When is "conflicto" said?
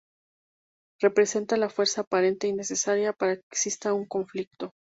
4.07-4.71